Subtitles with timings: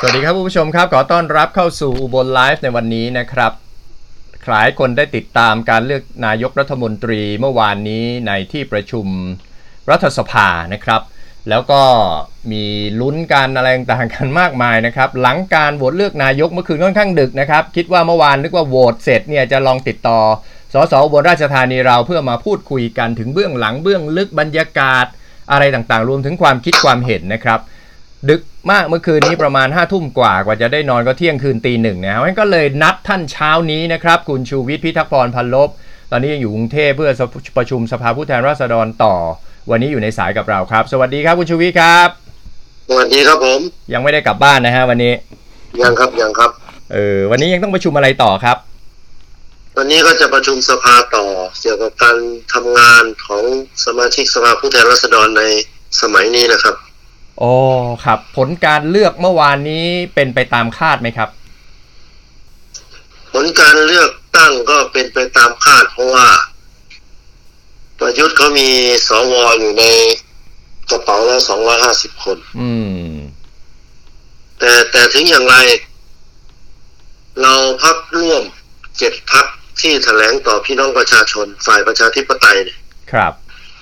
[0.00, 3.52] สวัสดีครับผู้ชมครับ ขอต้อนรับเข้าสู่อุบลไลฟ์ในวันนี้นะครับ
[4.48, 9.06] หลายคนได้ติดตามการเลือกนายกรัฐมนตรีเมื่อวานนี้ในที่ประชุม
[9.90, 11.02] รัฐสภานะครับ
[11.48, 11.82] แล้วก็
[12.52, 12.64] มี
[13.00, 20.20] ลุ้นการอะไรต่างกันมากมายนะครับ หลังการโหวตเลือกนายกเมื่อคืนค่อนข้างดึกนะครับ คิดว่าเมื่อวานนึกว่าโหวตเสร็จเนี่ยจะลองติดต่อ
[20.72, 25.06] สสอุบลราชธานีเราเพื่อมาพูดคุยกันถึงเบื้องหลังเบื้องลึกบรรยากาศ
[25.52, 27.60] อะไรต่างๆ รวมถึงความคิดความเห็นนะครับ
[28.30, 35.70] ดึก มากเมื่อคืนนี้ประมาณ5้าทุ่มกว่ากว่าจะได้นอนก็เที่ยงคืนตีหนึ่งนะครับงั้นก็เลยนัดท่านเช้านี้นะครับ คุณชูวิทย์พิทักษ์พรพันลบ
[36.10, 37.10] ตอนนี้ยังอยู่กรุงเทพเพื่อ
[37.56, 39.14] ประชุมสภาผู้แทนราษฎรต่อ
[39.70, 42.08] วันนี้อยู่ในสายกับเราครับ สวัสดีครับคุณชูวิทย์ครับ
[42.88, 43.60] สวัสดีครับผม
[43.92, 45.12] ยังไม่ได้กลับบ้านนะฮะวันนี้
[45.82, 46.50] ยังครับยังครับ
[46.92, 48.56] เออวันนี้ยังต้องประชุมอะไรต่อครับ
[49.78, 51.26] วันนี้ก็จะประชุมสภาต่อ
[51.60, 52.16] เกี่ยวกับการ
[52.54, 53.42] ทำงานของ
[53.84, 55.42] สมาชิกสภาผู้แทนราษฎรใน
[56.02, 56.74] สมัยนี้นะครับ
[57.38, 57.52] โอ้
[58.04, 61.28] ครับ ผลการเลือกเมื่อวานนี้เป็นไปตามคาดไหมครับ
[63.32, 66.28] ผลการเลือกตั้งก็เป็นไปตามคาด เพราะว่า
[67.98, 68.68] ประยุทธ์เขามี
[69.08, 69.84] สวอยู่ใน
[70.90, 72.70] กระเป๋าแล้วสองร้อยห้าสิบคน อื
[73.12, 73.14] ม
[74.58, 75.56] แต่แต่ถึงอย่างไร
[77.42, 78.42] เราพักร่วม
[78.98, 79.46] เจ็ดพัก
[79.80, 82.78] ที่แถลงต่อพี่น้องประชาชนฝ่ายประชาธิปไตยเนี่ย
[83.12, 83.32] ครับ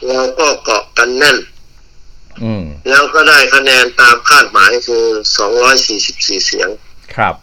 [0.09, 1.37] เราก็เกาะกันแน่น
[2.45, 5.05] อืมแล้วก็ได้คะแนนตามคาดหมายคือ
[5.75, 6.69] 244เสียง
[7.17, 7.35] ครับ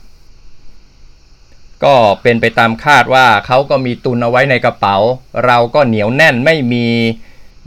[1.83, 4.95] ก็เป็นไปตามคาดว่าเขาก็มีตุนเอาไว้ในกระเป๋า
[5.45, 6.85] เราก็เหนียวแน่นไม่มี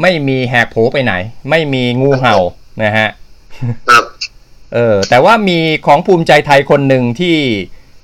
[0.03, 1.13] ไม่มีแหกโผไปไหน
[1.51, 2.37] ไม่มีงูเห่า
[2.83, 3.09] นะฮะ
[3.91, 4.05] ครับ
[4.75, 7.39] เออแต่ว่ามีของภูมิใจไทยคนหนึ่งที่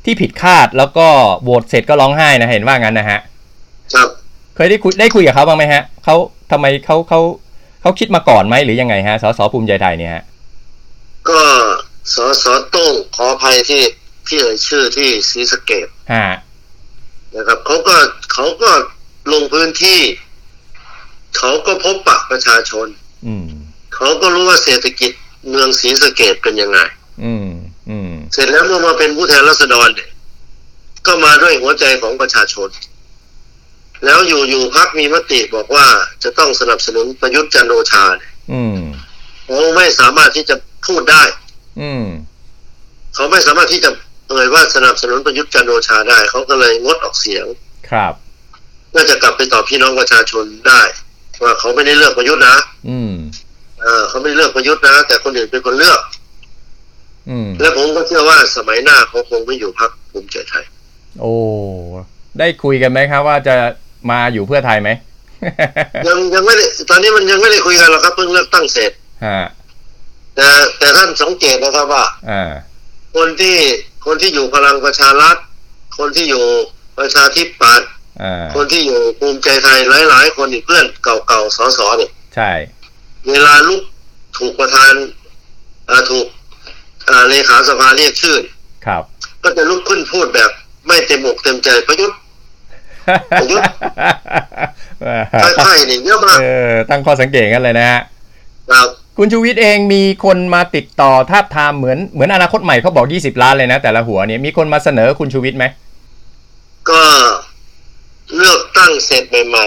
[0.04, 1.06] ที่ผิดคาดแล้วก็
[1.42, 3.18] โหวตเสร็จก็ร้องไห้นะเห็นว่างั้นนะฮะ
[3.94, 4.08] ครับ
[4.54, 6.16] เคยได้คุยได้คุยกับเขาบ้างไหมฮะเขา
[6.50, 7.20] ทำไมเขาเขา
[7.80, 10.22] เขาคิดมาก่อนไหมหรือยังไงฮะสสภูมิใจไทยเนี่ยฮะ
[11.28, 11.42] ก็
[12.14, 13.82] สสต้งขออภัยที่
[14.28, 16.26] ที่เอ่ยชื่อที่ศรีสะเกดฮะ
[17.34, 17.96] นะครับเขาก็
[18.32, 18.70] เขาก็
[19.32, 20.00] ลงพื้นที่
[21.38, 22.86] เขาก็พบปะประชาชน
[23.26, 23.46] อืม
[23.94, 25.12] เขาก็รู้ว่าเศรษฐกิจ
[25.48, 26.78] เมืองศรีสะเกดเป็นยังไง
[27.24, 27.48] อืม
[27.88, 30.10] อืม เสร็จแล้วเมื่อมาเป็นผู้แทนราษฎรเนี่ย
[31.06, 32.68] ก็มาด้วยหัวใจของประชาชน
[34.04, 35.86] แล้วอยู่ๆพักมีมติบอกว่า
[36.22, 38.78] จะต้องสนับสนุนประยุทธ์จันทร์โอชาเนี่ยอืม
[39.44, 40.54] เขาไม่สามารถที่จะ
[40.86, 41.22] พูดได้
[41.80, 42.04] อืม
[43.14, 43.90] เขาไม่สามารถที่จะ
[44.28, 47.46] เอ่ยว่าสนับสนุนประยุทธ์จันทร์โอชาได้ เขาก็เลยงดออกเสียง
[47.90, 48.14] ครับ
[48.90, 50.82] เพื่อจะกลับไปตอบพี่น้องประชาชนได้
[51.44, 52.56] ว่าเขาไม่ได้เลือกประยุทธ์นะ
[52.88, 53.12] อืม
[53.80, 56.00] เออเขาไม่ได้เลือกประยุทธ์นะ แต่คนอื่นเป็นคนเลือก
[57.30, 60.64] อืม และผมก็เชื่อว่าสมัยหน้าเขาคงไม่อยู่พรรคภูมิใจไทย
[61.20, 61.34] โอ้
[62.38, 63.54] ได้คุยกันไหมครับว่าจะ
[64.10, 64.90] มาอยู่เพื่อไทยไหม
[66.06, 68.92] ยังยังไม่ได้ตอนนี้มันยังไม่ได้คุยกันหรอกครับเพิ่งเลือกตั้งเสร็จ
[69.26, 69.40] ฮะ
[70.36, 70.48] แต่
[70.78, 72.52] แต่ท่านสังเกตนะครับว่าอ่า
[73.16, 73.56] คนที่
[74.06, 75.36] คนที่อยู่พลังประชารัฐ
[75.98, 76.44] คนที่อยู่
[76.98, 77.88] ประชาธิปัตย์
[78.22, 79.78] อ่าคนที่อยู่ภูมิใจไทย
[80.10, 82.50] หลาย ๆ คนอีกเพื่อนเก่าๆสสเนี่ยใช่
[83.30, 83.82] เวลาลุก
[84.38, 84.92] ถูกประธาน
[85.86, 86.26] เอ่อถูก
[87.06, 88.36] เอ่อเลขาสภาเรียกชื่อ
[88.86, 89.02] ครับ
[89.42, 90.50] ก็จะลุกขึ้นพูดแบบ
[90.86, 92.27] ไม่เต็มอกเต็มใจประยุทธ์ประ
[93.50, 93.72] ยุทธ์
[95.64, 98.00] ใช่ๆนี่เยอะมากเออตั้งข้อสังเกตกันเลยนะฮะ
[98.70, 98.88] ครับ
[99.18, 105.64] คุณชูวิทย์เองมีคนมาติดต่อทาบทามเหมือนเหมือนอนาคตใหม่เขาบอก 20 ล้านเลยนะ แต่ละหัวเนี่ยมีคนมาเสนอคุณชูวิทย์ไหม
[106.90, 107.02] ก็
[108.36, 109.66] เลือกตั้งเสร็จใหม่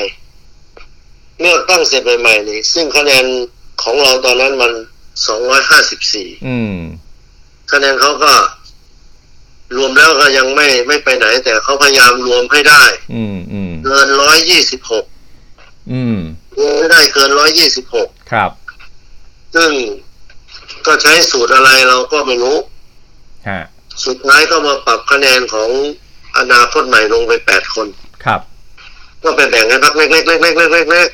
[0.69, 3.25] ๆเลือกตั้งเสร็จใหม่ๆนี่ซึ่งคะแนน
[3.83, 4.71] ของเราตอนนั้นมัน
[5.27, 6.75] สองร้อยห้าสิบสี่อืม
[7.71, 8.31] คะแนนเขาก็
[9.77, 12.83] รวมแล้วก็ยังไม่ไม่ไปไหน แต่เขาพยายามรวมให้ได้
[13.13, 15.05] อืมอืมเกินร้อยยี่สิบหก
[15.91, 16.17] อืม
[16.57, 18.51] รวมให้ได้เกินร้อยยี่สิบหกครับ
[19.55, 19.71] ซึ่ง
[20.85, 22.57] ก็ใช้สูตรอะไรเราก็ไม่รู้
[23.49, 23.61] ฮะ
[24.05, 25.69] สุดท้ายก็มาปรับคะแนนของ
[26.37, 27.87] อนาคตใหม่ลงไปแปดคน
[28.25, 28.41] ครับ
[29.23, 31.07] ก็ไปแบ่งให้พักเล็กๆเล็กๆเล็กๆเล็ก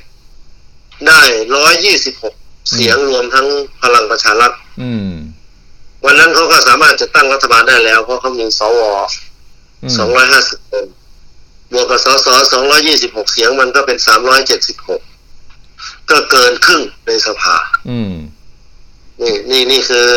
[0.50, 1.22] ๆได้
[1.56, 2.34] ร้อยยี่สิบหก
[2.72, 3.47] เสียงรวมทั้ง
[3.81, 4.51] พลังประชารัฐ
[4.81, 5.12] อืม
[6.07, 8.82] วันนั้นเขาก็สามารถจะตั้งรัฐบาลได้แล้ว เพราะเขามีสว
[9.84, 10.85] อืมสองร้อยห้าสิบคน
[11.73, 15.02] บวกกับสสสองร้อยี่สิบหกเสียงมันก็เป็นสามร้อยเจ็ดสิบหก
[16.09, 17.55] ก็เกินครึ่งในสภา
[17.90, 18.14] อืม
[19.22, 20.08] นี่นี่นี่คือ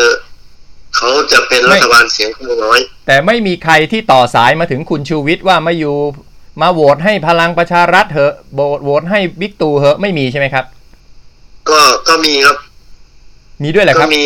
[0.95, 5.95] เขาจะเป็นรัฐบาลเสียงข้างน้อย แต่ไม่มีใครที่ต่อสายมาถึงคุณชูวิทย์ว่ามาอยู่
[6.61, 10.65] มาโหวตให้พลังประชารัฐเหอะโหวตโหวตให้บิ๊กตู่เหอะไม่มีใช่ไหมครับ
[11.69, 12.57] ก็ก็มีครับ
[13.63, 14.23] มีด้วยแหละคก็รับมี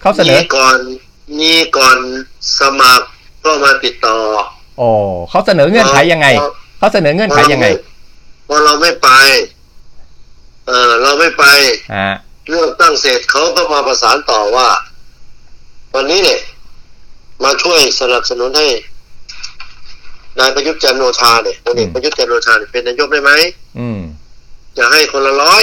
[0.00, 0.76] เขาเสนอมีก่อน
[1.40, 1.98] มีก่อน
[2.60, 3.06] สมัคร
[3.44, 4.16] ก็มาติดต่อ
[4.80, 4.90] อ๋อ
[5.30, 6.28] เขาเสนอเงื่อนไขยังไง
[6.78, 7.66] เขาเสนอเงื่อนไขยังไง
[8.48, 9.08] พอเราไม่ไป
[10.66, 11.44] เออเราไม่ไป
[11.94, 12.06] อ่า
[12.48, 14.68] เลือกตั้งเสร็จเขาก็มาประสานต่อว่า
[15.94, 16.40] วันนี้เนี่ย
[17.44, 18.68] มาช่วยสนับสนุนให้
[20.38, 23.32] นายประยุทธ์จันทร์โอชาเนี่ยพลเอกประยุทธ์จันทร์โอชาเนี่ยเป็นนายกได้ไหม
[23.78, 24.00] อืม
[24.78, 25.62] จะให้คนละร้อย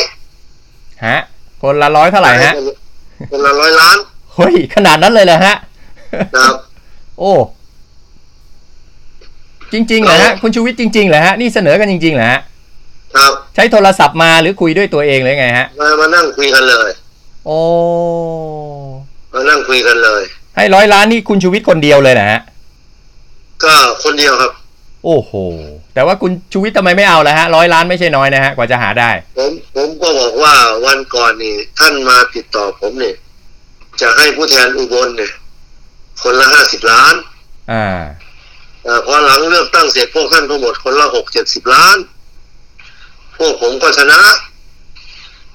[1.05, 1.17] ฮะ
[1.63, 2.53] คนละร้อยเท่าไหร่ฮะ
[3.31, 3.97] คนละร้อยล้าน
[4.35, 5.55] เฮ้ย ขนาดนั้นเลยเหรอฮะ
[6.35, 6.55] นะครับ
[7.19, 7.33] โอ้
[9.73, 12.39] จริงๆเหรอฮะ คุณชูวิทย์จริงๆเหรอฮะ นี่เสนอกันจริงๆเหรอฮะ
[13.15, 16.89] ครับใช้โทรศัพท์มาหรือคุยด้วยตัวเองเลยไงฮะ มามานั่งคุยกันเลย
[17.45, 17.59] โอ้
[19.33, 20.23] มานั่งคุยกันเลย
[20.55, 22.39] ให้ร้อยล้านนี่คุณชูวิทย์คนเดียวเลยนะฮะ
[23.63, 24.51] ก็คนเดียวครับ
[25.05, 25.31] โอ้โห
[25.93, 30.53] แต่ว่าคุณชูวิทย์ทำไมไม่เอาล่ะฮะร้อยล้านไม่ใช่น้อยนะฮะ กว่าจะหาได้ ผมผมก็บอกว่า
[30.85, 33.15] วันก่อนนี่ ท่านมาติดต่อผมเนี่ย
[34.03, 35.31] จะให้ผู้แทนอุบลเนี่ย
[36.23, 37.13] คนละห้าสิบล้าน
[37.71, 37.85] อ่า
[38.83, 41.97] เออพอหลังเลือกตั้งเสร็จพวกท่านก็หมดคนละหกเจ็ดสิบล้าน
[43.37, 44.19] พวกผมก็ชนะ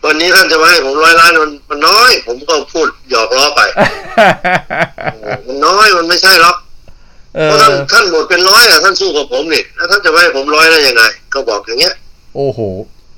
[0.04, 6.56] วันนี้ท่านจะมาให้ผมร้อยล้านมันมันน้อย ผมก็พูดหยอกล้อไปเออมันน้อยมันไม่ใช่หรอก
[7.34, 11.02] เอเพอราะท่านท่านหมดเป็นร้อยอะท่านสู้กับผมนี่แล้วท่านจะมาให้ผมร้อยได้ยังไง
[11.34, 11.94] ก็บอกอย่างเงี้ย
[12.34, 12.60] โอ้โห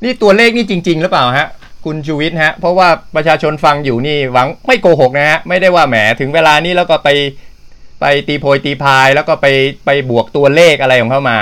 [0.04, 1.48] นี่ตัวเลขนี่จริง ๆ หรือเปล่าฮะ
[1.84, 7.08] คุณชูวิทย์ฮะ เพราะว่าประชาชนฟังอยู่นี่หวังไม่โกหกนะฮะ ไม่ได้ว่าแหมถึงเวลานี้แล้วก็ไป
[8.00, 9.46] ไปตีโพยตีพายแล้วก็ไป
[9.86, 11.38] ไปบวกตัวเลขอะไรของเขามา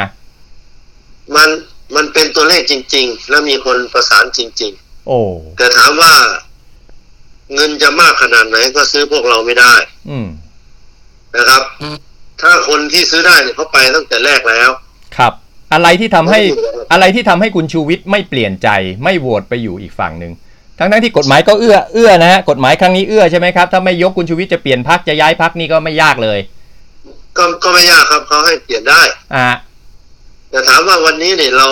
[1.37, 1.49] มัน
[1.97, 4.73] มันเป็นตัวเลขจริง ๆ แล้วมีคนประสานจริง
[5.09, 6.13] โอ้ๆแต่ถามว่า
[7.55, 9.75] เงินจะมากขนาดไหนก็ซื้อพวกเราไม่ได้
[10.11, 10.29] อืม
[11.37, 11.63] นะครับ
[12.41, 14.71] ถ้าคนที่ซื้อได้เนี่ยเขาไปตั้งแต่แรกแล้ว
[15.17, 15.33] ครับ
[15.73, 16.41] อะไรที่ทำให้
[16.93, 18.69] อะไรที่ทำให้คุณชูวิทย์ไม่เปลี่ยนใจ
[19.05, 20.33] ไม่โหวตไปอยู่อีกฝั่งหนึ่ง
[20.79, 26.39] ทั้งทั้งๆที่กฎหมายก็เอื้อเอื้อนะฮะกฎหมายครั้งนี้เอื้อใช่ไหมครับถ้าไม่ยกคุณชูวิทย์จะเปลี่ยนพักจะย้ายพักนี่ก็ไม่ยากเลย
[27.37, 29.03] ก็ก็ไม่ยากครับเขาให้เปลี่ยนได้
[29.35, 29.49] อ่า
[30.51, 31.69] แต่ถามว่าวันนี้เนี่ยเรา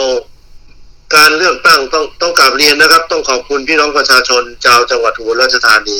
[1.16, 5.98] การเลือกตั้งต้องต้องกราบเรียนนะครับ ต้องขอบคุณพี่น้องประชาชนชาวจังหวัดอุบลราชธานี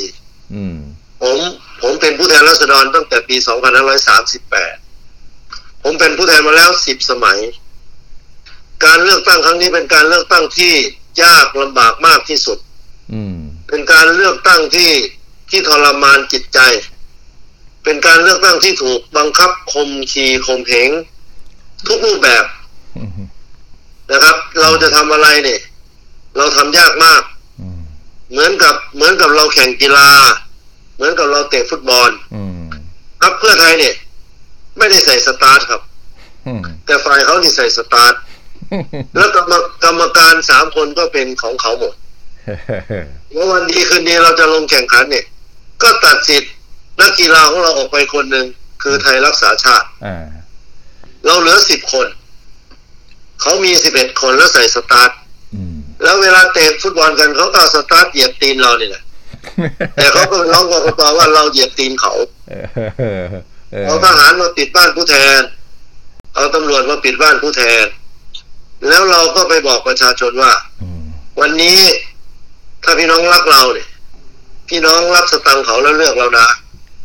[0.53, 0.77] อืม
[1.21, 1.37] ผม
[1.81, 3.35] ผมเป็นผู้แทนราษฎรตั้งแต่ปี
[4.19, 7.39] 2538 ผมเป็นผู้แทนมาแล้ว 10 สมัย
[8.85, 10.73] การเลือกตั้งครั้งนี้เป็นการเลือกตั้งที่
[11.23, 12.57] ยากลำบากมากที่สุด
[13.13, 13.37] อืม
[13.67, 14.91] เป็นการเลือกตั้งที่
[15.49, 16.59] ที่ทรมานจิตใจ
[17.83, 20.89] เป็นการเลือกตั้งที่ถูกบังคับคมขีข่มเหง
[21.87, 22.43] ทุกรูปแบบ
[22.97, 23.09] อืม
[24.11, 25.59] นะครับ เราจะทำอะไรเนี่ย
[26.37, 27.21] เราทำยากมาก
[27.61, 27.79] อืม
[28.31, 30.09] เหมือนกับเหมือนกับเราแข่งกีฬา
[30.95, 32.69] เหมือนกับเราเตะฟุตบอลอืม
[33.21, 33.93] ครับเพื่อไทยเนี่ย
[34.77, 35.81] ไม่ได้ใส่สตาร์ทครับ
[36.47, 38.13] อืมแต่ฝ่ายเขาที่ใส่สตาร์ท
[39.15, 39.53] แล้วกรรม
[39.83, 41.95] กรรมการสามคนก็เป็นของเขาหมด
[43.33, 45.25] แล้ววันดีคืนดีเราจะลงแข่งขันเนี่ย
[45.83, 46.51] ก็ตัดสิทธิ์
[47.01, 48.45] นักกีฬาของเราออกไปคนหนึ่ง
[48.83, 50.25] คือไทยรักษาชาติอ่า
[51.25, 52.07] เราเหลือสิบคน
[53.41, 55.11] เขามีสิบเอ็ดคนแล้วใส่สตาร์ท
[55.55, 59.03] อืมแล้วเวลาเตะฟุตบอลกันเขาก็เอาสตาร์ทเหยียบตีนเราเนี่ยแหละ
[59.95, 62.13] แต่เขาก็ไปร้องกกตว่าเราเหยียบตีนเขา
[62.49, 62.67] เออ
[62.97, 63.23] เออ
[63.71, 65.41] เออเอาทหารมาปิดบ้านผู้แทน
[66.35, 67.85] เอาตำรวจมาปิดบ้านผู้แทน
[68.87, 71.03] แล้วเราก็ไปบอกประชาชนว่าอืม
[71.41, 71.79] วันนี้
[72.83, 73.87] ถ้าพี่น้องรักเราเนี่ย
[74.69, 76.47] พี่น้องรับสตังค์เขาแล้วเลือกเรานะ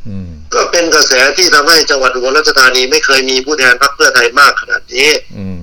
[0.09, 5.09] อืมก็เป็นกระแสที่ทำให้จังหวัดอุบลราชธานีไม่เคยมีผู้แทนพรรคเพื่อไทยมากขนาดนี้
[5.39, 5.63] อืม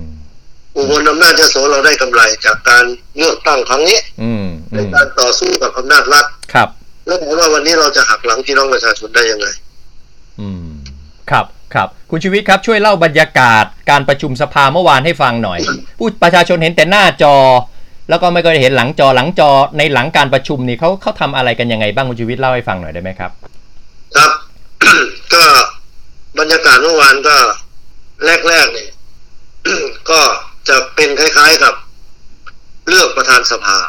[0.75, 2.85] อุบลอำนาจยโสเราได้กำไรจากการ
[3.17, 6.69] เลือกตั้งครั้งนี้อืมอืในมการต่อสู้กับอำนาจรัฐครับ
[7.05, 9.47] แล้วถามว่าวันนี้เราจะหักหลังพี่น้องประชาชนได้ยังไง
[10.41, 10.69] อืม
[11.31, 15.59] ครับ ครับคุณชีวิตครับช่วยเล่าบรรยากาศการประชุมสภาเมื่อวานให้ฟังหน่อย
[15.99, 17.35] ผู้ประชาชนเห็นแต่หน้าจอ
[18.09, 23.31] แล้วก็ไม่เคยเห็นหลังจอหลังจอในหลังการประชุมนี่เขาเขาทำอะไรกันยังไงบ้างคุณชีวิตเล่าให้ฟังหน่อยได้ไหมครับ
[24.15, 24.31] ครับ
[25.33, 25.45] ก็
[26.39, 27.35] บรรยากาศเมื่อวานก็
[28.47, 28.89] แรกๆเนี่ย
[30.09, 30.21] ก็
[30.69, 31.73] จะเป็นคล้ายๆกับ
[32.87, 33.79] เลือกประธานสภา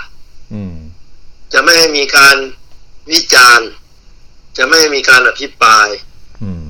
[0.54, 0.75] อืม
[1.52, 2.37] จะไม่ให้มีการ
[3.12, 3.68] วิจารณ์
[4.58, 5.88] จะไม่ให้มีการอภิปราย
[6.44, 6.69] อืมเ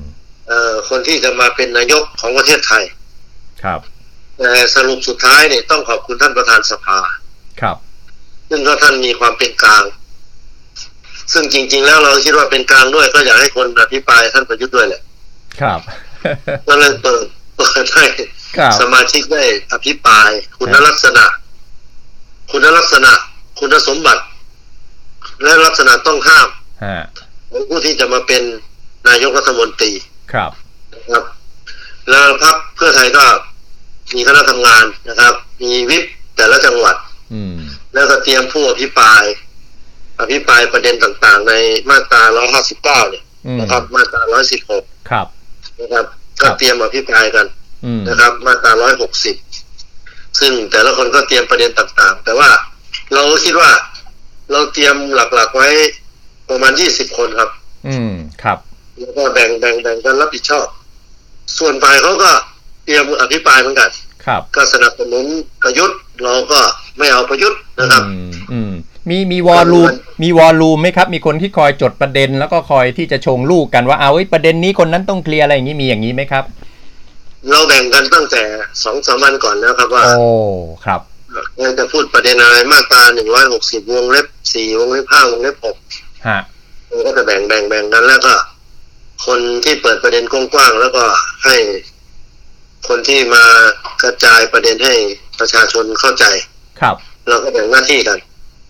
[0.89, 2.83] คนที่จะมาเป็นนายกของประเทศไทย
[3.63, 3.79] ครับ
[4.37, 6.99] แต่สรุปสุดท้ายเนี่ยต้องขอบคุณท่านประธานสภา
[7.61, 7.77] ครับ
[8.49, 9.83] ซึ่งก็ท่านมีความเป็นกลาง
[11.33, 15.01] ซึ่งจริง ๆ แล้วเราคิดว่าเป็นกลางด้วย ก็อยากให้คนอภิปรายท่านประยุทธ์ด้วยแหละ
[15.61, 15.79] ครับ
[16.67, 17.25] ก็เลยเปิด
[17.57, 18.05] เปิดให้
[18.57, 21.25] ครับสมาชิกได้อภิปราย คุณลักษณะ
[22.51, 23.11] คุณลักษณะ
[23.59, 24.23] คุณสมบัติ
[25.43, 26.47] และลักษณะต้องห้าม
[26.85, 26.97] ฮะ
[27.51, 28.41] ของผู้ที่จะมาเป็น
[29.07, 29.91] นายกรัฐมนตรี
[30.33, 30.51] ครับ
[30.93, 31.23] นะครับ
[32.09, 33.25] แล้วพรรคเพื่อไทยก็
[34.15, 36.03] มีคณะทำงานนะครับ มีวิป
[36.35, 36.95] แต่ละจังหวัด
[37.33, 37.53] อืม
[37.93, 39.23] แล้วก็เตรียมผู้อภิปราย
[40.19, 41.53] อภิปรายประเด็นต่างๆ ใน
[41.89, 42.23] มาตรา
[42.63, 44.21] 159เนี่ยอืมนะครับมาตรา
[44.67, 45.27] 116ครับ
[45.79, 46.05] นะครับ
[46.41, 47.45] ครัก็บเตรียมอภิปรายกัน
[47.85, 48.71] อืมนะครับ มาตรา
[49.55, 52.49] 160ซึ่งแต่ละคนก็เตรียมประเด็นต่างๆ แต่ว่า
[53.13, 53.71] เราคิดว่า
[54.51, 55.69] เราเตรียมหลักๆไว้
[56.49, 57.49] ประมาณ20คนครับ
[57.87, 58.13] อืม
[58.43, 58.57] ครับ
[59.01, 60.67] แล้วก็แบ่งแบ่งแบ่งกันรับผิดชอบ
[61.57, 62.31] ส่วนฝ่ายเขาก็
[62.85, 63.89] เตรียมอภิปรายเหมือนกัน
[64.25, 65.25] ครับก็สนับสนุน
[65.63, 66.59] ประยุทธ์เราก็
[66.97, 68.71] ไม่เอาประยุทธ์นะครับอืมอืม
[69.09, 69.87] มีมีวอลลุ่ม
[70.23, 76.43] มีวอลลุ่มไหมครับ มีคนที่คอยจดประเด็น แล้วก็คอยที่จะชงลูกกันว่าเอาไอ้ยประเด็นนี้คนนั้นต้องเคลียร์อะไรอย่างนี้มีอย่างนี้ไหมครับ
[77.49, 78.43] เราแบ่งกันตั้งแต่
[78.83, 80.27] สองสามวันก่อนแล้วครับว่า โอ้
[80.85, 81.01] ครับ
[81.59, 85.75] เราจะพูดประเด็นอะไรมาตราหนึ่งร้อยหกสิบวงเล็บสี่วงเล็บห้าวงเล็บหก
[86.27, 86.39] ฮะ
[86.87, 88.33] เราก็จะแบ่งแบ่งแบ่งกันแล้วก็
[89.25, 91.03] คนที่เปิดประเด็นกว้างๆแล้วก็
[91.45, 91.55] ให้
[92.87, 93.43] คนที่มา
[94.03, 94.95] กระจายประเด็นให้
[95.39, 96.25] ประชาชนเข้าใจ
[96.81, 96.95] ครับ
[97.29, 98.17] เราก็แบ่งหน้าที่กัน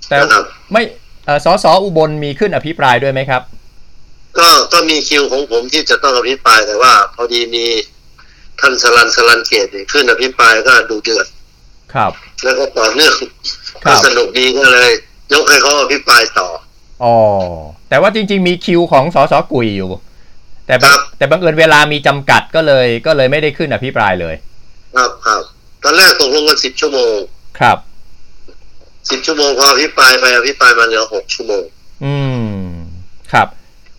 [0.07, 0.83] แต่นะครับไม่
[1.25, 3.41] เอ่อสสอุบลมีขึ้นอภิปรายด้วยไหมครับ
[4.39, 7.65] ก็ก็มีคิวของผมที่จะต้องอภิปรายแต่ว่า พอดีมี
[8.59, 11.27] ท่านสลันสลันเกตเนี่ยขึ้นอภิปรายก็ดูเดือด
[11.93, 12.11] ครับ
[12.43, 13.15] แล้วก็ต่อเนื่อง
[13.83, 14.91] ครัก็บสนุกดีก็เลย
[15.33, 16.47] ยกให้เขาอภิปรายต่อ
[17.03, 17.15] อ๋อ
[17.89, 19.89] แต่ว่าจริง ๆ มีคิวของสสกุยอยู่
[20.71, 24.35] แต่บังครับแต่บังเอิญเวลามีจำกัดก็เลย ก็เลยไม่ได้ขึ้นอภิปรายเลย
[24.95, 25.41] ครับครับ
[25.83, 27.15] ตอนแรกตกลงกันสิบชั่วโมง
[27.59, 27.77] ครับ
[29.09, 31.63] สิบชั่วโมงพออภิปรายไปอภิปรายมาเหลือหกชั่วโมง
[32.03, 32.67] อืม
[33.33, 33.47] ครับ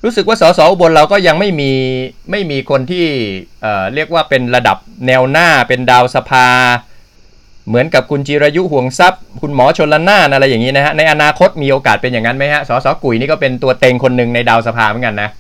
[0.05, 1.73] รู้สึกว่าสสอุบลเราก็ยังไม่มี
[2.31, 3.07] ไม่มีคนที่
[3.63, 4.77] เอ่อเรียกว่าเป็นระดับ
[5.07, 6.49] แนวหน้าเป็นดาวสภา
[7.69, 15.31] เหมือนกับคุณจิรายุห่วงทรัพย์ คุณหมอชนละนานอะไรอย่างนี้นะฮะในอนาคตมีโอกาสเป็นอย่างนั้นไหมฮะสสกุยนี่ก็เป็นตัวเต็งคนหนึ่งในดาวสภาเหมือนกันนะ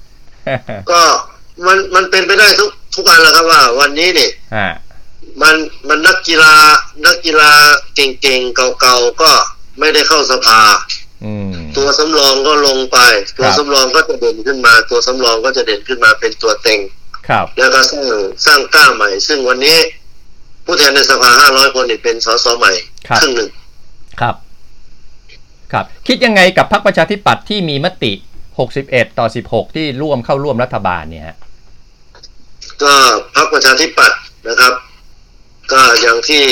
[0.92, 1.00] ก็
[1.66, 4.68] มันมันเป็นไปได้ทุกทุกอันแหล้วครับว่า วันนี้เนี่ยฮะ
[5.42, 5.54] มัน
[5.88, 6.54] มันนักกีฬา
[7.06, 7.50] นักกีฬา
[7.94, 9.30] เก่งๆเก่าๆก็
[9.78, 10.60] ไม่ได้เข้าสภา
[11.24, 12.98] อืมตัวสำรองก็ลงไป
[13.36, 16.80] ตัวครับสำรองก็จะเด่นขึ้นมา ตัวสำรองก็จะเด่นขึ้นมาเป็นตัวเต็ง
[17.28, 18.06] ครับ แล้วก็สร้าง
[18.46, 19.78] สร้างก้าวใหม่ ซึ่งวันนี้
[20.64, 22.72] ผู้แทนในสภาห้าร้อยคนนี่เป็นสสใหม่
[23.08, 23.50] ครับครึ่งหนึ่ง
[24.20, 24.34] ครับ
[25.72, 28.12] ครับ คิดยังไงกับพรรคประชาธิปัตย์ที่มีมติ
[28.70, 31.36] 61 ต่อ 16 ที่ร่วมเข้าร่วมรัฐบาลเนี่ยฮะ
[32.82, 32.94] ก็
[33.34, 34.74] พรรคประชาธิปัตย์นะครับ
[35.72, 36.44] ก็อย่างที่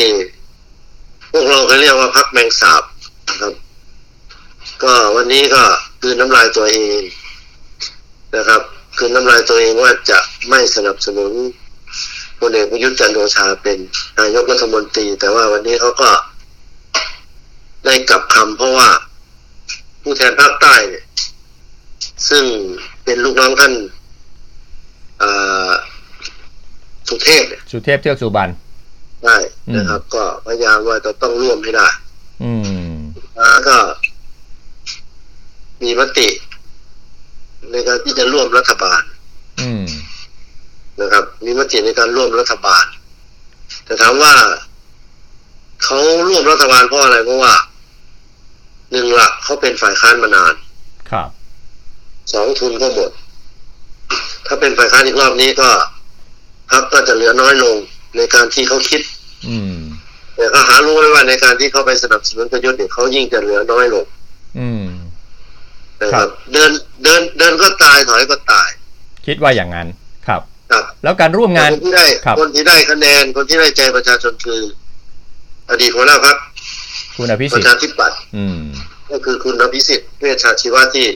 [1.32, 2.82] พวกเราเคยเรียกว่าพรรคแมงสาบ
[3.28, 3.54] นะครับ
[4.82, 5.62] ก็วันนี้ก็
[6.00, 7.00] คือน้ำลายตัวเอง
[8.36, 8.62] นะครับ
[8.98, 11.32] คือน้ำลายตัวเองว่าจะไม่สนับสนุน
[12.40, 13.78] พลเอกประยุทธ์จันทร์โอชาเป็น
[14.20, 16.10] นายกรัฐมนตรี แต่ว่าวันนี้เขาก็
[17.84, 18.88] ได้กลับคำเพราะว่า
[20.02, 21.04] ผู้แทนภาคใต้เนี่ย
[22.28, 22.44] ซึ่ง
[23.04, 23.72] เป็นลูกน้องท่าน
[25.18, 25.30] เอ่
[25.68, 25.72] อ
[27.08, 28.52] สุเทพเนี่ยสุเทพเทือกสุบรรณ
[29.24, 29.36] ได้
[29.76, 31.88] นะครับ ก็พยายามว่าจะต้องร่วมให้ได้
[32.44, 32.52] อื
[32.92, 32.94] ม
[33.36, 33.76] แล้วก็
[35.82, 36.28] มีมติ
[37.70, 39.02] ในการที่จะร่วมรัฐบาล
[39.60, 39.84] อืม
[41.00, 42.84] นะครับ มีมติในการร่วมรัฐบาล
[43.84, 44.34] แต่ถามว่า
[45.84, 45.98] เขา
[46.28, 47.54] ร่วมรัฐบาลเพราะอะไรเพราะว่า
[48.92, 50.54] หนึ่งหลักเขาเป็นฝ่ายค้านมานาน
[51.10, 51.28] ครับ
[52.32, 53.10] สองทุนก็หมด
[54.46, 55.68] ถ้าเป็นฝ่ายค้านอีกรอบนี้ก็
[56.70, 57.76] พรรคก็จะเหลือน้อยลง
[58.16, 59.00] ในการที่เขาคิด
[59.48, 59.76] อืม
[60.36, 64.04] แต่ก็หารู้ไว้ว่าในการที่เขาไปสนับสนุนประยุทธ์เนี่ยเขายิ่งจะเหลือน้อยลง
[64.58, 64.84] อืม
[66.00, 66.70] นะคครัรับบเดิน
[67.04, 68.68] เดินเดินก็ตายถอยก็ตาย
[69.26, 69.88] คิดว่าอย่างนั้น
[70.28, 74.60] ครับ ครับ แล้วการร่วมงานคนที่ได้ครับคนที่ได้คะแนนคนที่ได้ใจประชาชนคือ
[75.70, 76.36] อดีตหัวหน้าพรรค
[77.16, 78.60] คุณอภิปสิทระธิ์ชาธิปัตย์อืม
[79.10, 81.06] ก็คือคุณอภิสิทธิ์เวชชาชีวะที่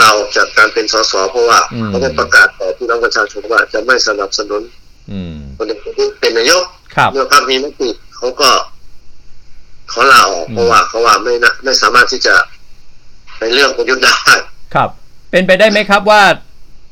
[0.00, 4.62] ลาออกจากการเป็นสสเพราะว่าอืมเขาได้ประกาศต่อพี่น้องประชาชนว่าจะไม่สนับสนุน
[5.12, 6.64] อืมคนเอกประยุทธ์เป็นนายก
[6.96, 8.50] ครับเมื่อพรรคมีมติเขาก็
[9.90, 12.34] เขาลาออกอืมเพราะว่าเขาว่าไม่นะไม่สามารถที่จะ
[13.38, 14.14] ไปเลือกประยุทธ์ได้
[14.74, 14.88] ครับ
[15.30, 16.22] เป็นไปได้ไหมครับว่า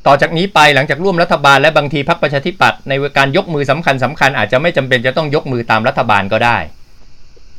[0.07, 6.57] ต่อจากนี้ไปหลังจากร่วมรัฐบาลและบางทีพรรคประชาธิปัตย์ในการยกมือสำคัญสำคัญอาจจะไม่จำเป็นจะต้องยกมือตามรัฐบาลก็ได้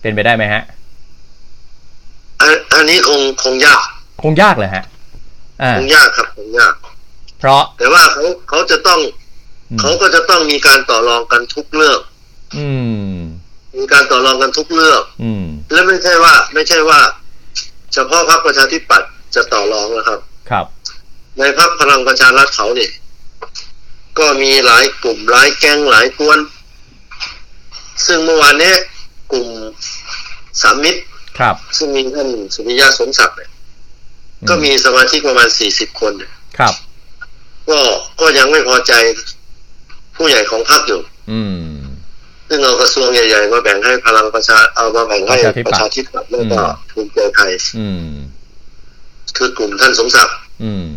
[0.02, 0.62] เป็นไปได้ไหมฮะ
[2.40, 3.82] อันอันนี้คงคงยาก
[4.22, 4.95] คงยากเลยฮะอ่า
[5.76, 6.74] คงยากครับคงยาก
[7.38, 9.00] เพราะ แต่ว่าเขาเขาจะต้อง
[9.70, 11.98] อืมเขาก็จะต้องมีการต่อรองกันทุกเรื่อง
[12.58, 12.68] อื
[13.14, 13.18] ม
[13.76, 17.00] มีการต่อรองกันทุกเรื่องอืม และไม่ใช่ว่า ไม่ใช่ว่า
[17.92, 20.20] เฉพาะพรรคประชาธิปัตย์จะต่อรองนะครับ
[20.50, 20.66] ครับ
[21.38, 22.90] ในพรรคพลังประชารัฐเขาเนี่ย
[24.18, 26.38] ก็มีหลายกลุ่มหลายแก๊งหลายกวน
[28.06, 28.76] ซึ่งเมื่อวานเนี้ย
[29.32, 29.48] กลุ่ม
[30.62, 31.00] สามมิตร
[31.38, 33.50] ครับ ซึ่งมีท่านสุริยะสมศักดิ์เนี่ย
[34.48, 36.74] ก็มีสมาชิกประมาณสี่สิบคนเนี่ยครับ
[37.68, 37.78] ก็
[38.20, 38.92] ก็ยังไม่พอใจ
[40.16, 41.00] ผู้ใหญ่ของพรรคอยู่
[41.32, 41.76] อืม
[42.48, 48.10] ซึ่งเอากระทรวงใหญ่ๆมาแบ่งให้พลังประชาเอามาแบ่งให้ประชาธิปัตย์ประชาธิปัตย์แล้วก็อืมภูมิใจไทยอืม
[49.36, 50.88] คือกลุ่มท่านสมศักดิ์อืม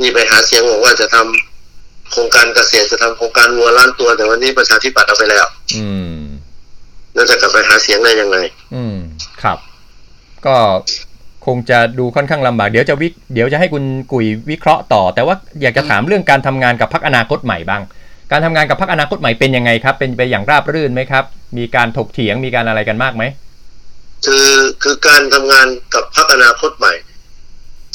[0.00, 5.46] นี่ไปหาเสียงบอกว่าจะทำโครงการเกษตรจะทำโครงการวัวล้านตัว แต่วันนี้ประชาธิปัตย์เอาไปแล้ว
[5.76, 6.18] อืม
[7.14, 8.38] แล้วจะกลับไปหาเสียงได้ยังไง
[8.74, 8.96] อืม
[9.42, 9.58] ครับ
[10.46, 10.56] ก็
[11.46, 17.82] คงจะดูค่อนข้างลำบาก เดี๋ยวจะวิเดี๋ยวจะให้คุณกุยวิเคราะห์ต่อ แต่ว่าอยากจะถามเรื่องการทำงานกับพักอนาคตใหม่บ้าง
[18.32, 21.24] การทำงานกับพักอนาคตใหม่เป็นยังไงครับ เป็นไปอย่างราบรื่นไหมครับ
[21.58, 23.22] มีการถกเถียงมีการอะไรกันมากไหม
[24.26, 24.50] คือ
[24.82, 26.94] คือการทำงานกับพรรคอนาคตใหม่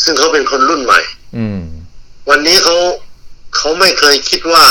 [0.04, 1.02] ซึ่งเขาเป็นคนรุ่นใหม่
[1.38, 1.62] อืม
[2.30, 2.78] วันนี้เขา
[3.56, 4.66] เขาไม่เคยคิดว่า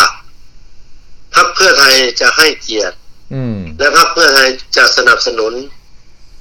[1.35, 2.97] พรรคเพื่อไทยจะให้เกียรติ
[3.35, 5.53] อืมและพรรคเพื่อไทยจะสนับสนุน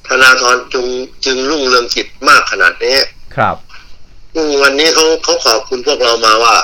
[0.09, 0.85] ธนาธรจึง
[1.25, 2.97] จึงรุ่งเรืองกิจมากขนาดนี้
[3.35, 3.55] ครับ
[4.33, 6.55] ซึ่งวันนี้เขาเขาขอบคุณพวกเรามาว่า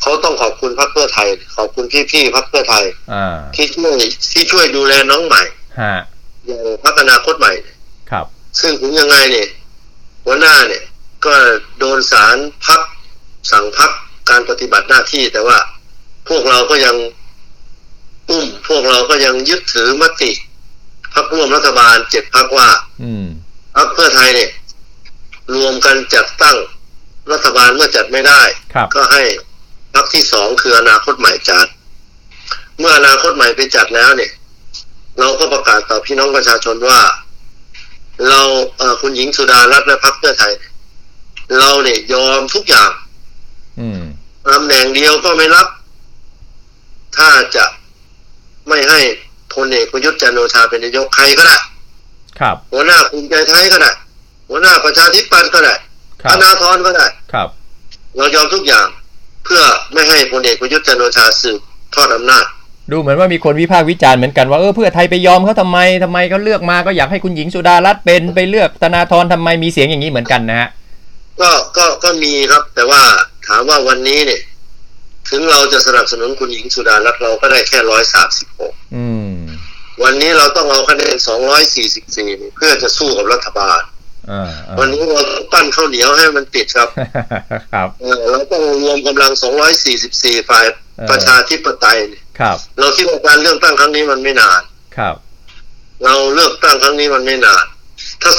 [0.00, 3.94] เขาต้องขอบคุณพรรคเพื่อไทย ขอบคุณพี่ๆพรรคเพื่อไทยอ่าที่ช่วย
[4.32, 5.42] ที่ช่วยดูแลน้องใหม่
[5.80, 5.94] ฮะ
[6.46, 7.52] อย่างพรรคอนาคตใหม่
[8.10, 8.26] ครับ
[8.60, 9.48] ซึ่งถึงยังไงเนี่ย
[10.24, 10.82] หัวหน้าเนี่ย
[11.26, 11.34] ก็
[11.78, 12.80] โดนสารพัก
[13.50, 13.90] สั่งพัก
[14.30, 15.58] การปฏิบัติหน้าที่ แต่ว่า
[16.28, 16.96] พวกเราก็ยัง
[18.30, 20.30] อุ้มพวกเราก็ยังยึดถือมติ
[21.18, 22.68] พักร่วมรัฐบาลเจ็ดพักว่า
[23.02, 23.26] อืม
[23.76, 24.50] พักเพื่อไทยเนี่ย
[25.54, 26.56] รวมกันจัดตั้ง
[27.32, 28.42] รัฐบาลเมื่อจัดไม่ได้
[28.74, 29.22] ครับก็ให้
[29.94, 31.66] พักที่สองคืออนาคตใหม่จัด
[32.78, 34.32] เมื่ออนาคตใหม่ไปจัดแล้วเนี่ย
[35.18, 37.00] เราก็ประกาศต่อพี่น้องประชาชนว่า
[38.28, 38.42] เรา
[38.78, 40.52] เอ่อคุณหญิงสุดารัตน์และพักเพื่อไทย
[41.58, 42.90] เราเนี่ยยอมทุกอย่าง
[43.80, 44.02] อืม
[44.48, 45.66] ตำแหน่งเดียวก็ไม่รับ
[47.16, 47.64] ถ้าจะ
[48.68, 49.00] ไม่ให้
[49.58, 51.56] พลเอกประยุทธ์จันทร์โอชาเป็นนายกใครก็ได้
[52.40, 53.90] ครับ หัวหน้าภูมิใจไทยก็ได้
[54.48, 55.74] หัวหน้าประชาธิปัตย์ก็ได้
[56.22, 57.48] ครัธบนาธรก็ได้ครับ
[58.16, 58.86] เรายอมทุกอย่าง
[59.44, 59.62] เพื่อ
[59.92, 61.60] ไม่ให้พลเอกประยุทธ์จันทร์โอชาสืบ
[61.94, 62.44] ทอดอำนาจ
[62.92, 70.68] ดูเหมือนว่ามีคนวิพากษ์วิจารณ์เหมือนกันว่าเออเพื่อไทยไปยอมเขาทำไมทำไมเขาเลือกมาก็อยากให้คุณหญิงสุดารัตน์เป็นไปเลือกธนาธรทำไมมีเสียงอย่างนี้เหมือนกันนะฮะ
[71.40, 73.02] ก็ก็ก็มีครับแต่ว่า
[73.46, 74.40] ถามว่าวันนี้เนี่ย
[75.30, 79.32] ถึงเราจะสนับสนุนคุณหญิงสุดารัตน์เราก็ได้แค่ร้อยสามสิบหกอืม
[80.02, 83.80] วันนี้เราต้องเอาคะแนนสองร้อยสี่สิบสี่เพื่อจะสู้กับรัฐบาล
[84.30, 86.88] อ่าอ่าวันนี้เราต้องปั้นข้าวเหนียวให้มันติดครับ
[87.72, 89.32] ครับเออเราต้องรวมกำลัง
[89.90, 90.64] 244 ฝ่าย
[90.98, 94.60] เออประชาธิปไตยเนี่ยครับ เราคิดว่าการเลือกตั้งครั้งนี้มันไม่นาน
[94.96, 95.14] ครับ
[96.04, 97.64] เราเลือกตั้งครั้งนี้มันไม่นาน
[98.22, 98.32] ถ้า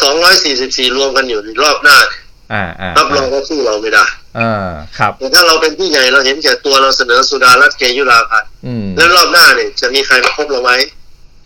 [0.46, 2.24] 244 รวมกันอยู่ในรอบหน้าเนี่ย
[2.54, 4.06] อ่าอ่ารับรองว่าสู้เราไม่ได้
[4.42, 10.72] อ่าครับแต่ถ้าเราเป็นผู้ใหญ่เราเห็นแก่ตัวเราเสนอสุดารัตน์เกยุราพันธ์อืมแล้วรอบหน้าเนี่ยจะมีใครมาพบเราไหม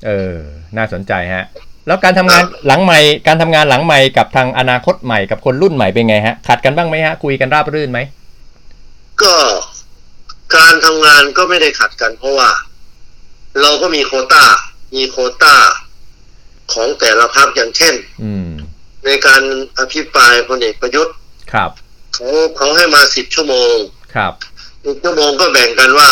[0.05, 0.35] เออ
[0.77, 1.45] น่าสนใจฮะ
[1.87, 7.99] แล้วการทำงานหลังใหม่ การทำงานหลังใหม่กับทางอนาคตใหม่กับคนรุ่นใหม่เป็นไงฮะขัดกันบ้างไหมฮะ คุยกันราบรื่นไหม
[9.21, 9.33] ก็
[10.57, 12.49] การทำงานก็ไม่ได้ขัดกัน เพราะว่า
[13.61, 14.45] เราก็มีโควต้า
[14.95, 15.55] มีโควต้า
[16.73, 18.49] ของแต่ละพรรคอย่างเช่น อืม
[19.05, 19.41] ในการ
[19.79, 21.13] อภิปรายพลเอกประยุทธ์
[21.53, 21.71] ครับ
[22.13, 23.75] เขาเขาให้มาสิบชั่วโมง
[24.15, 24.33] ครับ
[24.83, 26.09] อีกชั่วโมงก็แบ่งกันว่า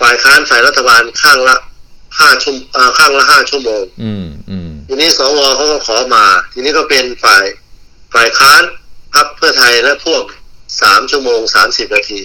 [0.00, 1.56] ฝ่ายค้านฝ่ายรัฐบาลข้างละ
[2.20, 7.44] ห้าชั่วเอ่อข้างละห้าชั่วโมง อืมอืมทีนี้สวเขาก็ขอมา ทีนี้ก็เป็นฝ่าย
[8.14, 8.62] ฝ่ายค้าน
[9.14, 10.22] พักเพื่อไทยและพวก
[10.82, 12.20] สามชั่วโมงสามสิบนาที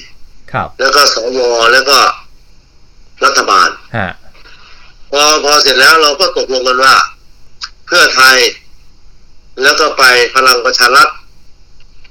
[0.51, 1.39] ครับ แล้วก็สว
[1.73, 1.99] แล้วก็
[3.25, 4.11] รัฐบาลฮะ
[5.11, 6.95] พอพอเสร็จแล้วเราก็ตกลงกันว่า
[7.85, 8.37] เพื่อไทย
[9.61, 10.03] แล้วก็ไป
[10.35, 11.09] พลังประชารัฐ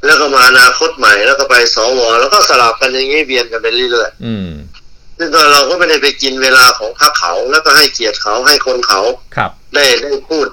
[0.04, 9.00] แล้วก็มาอนาคตใหม่แล้วก็ไปสวแล้วก็สลับกันอย่างนี้เวียนกันไปเรื่อยอืมๆซึ่งก็เราก็ไม่ได้ไปกินเวลาของพรรคเขาแล้วก็ให้เกียรติเขาให้คนเขา
[9.36, 10.46] ครับ ได้ได้พูด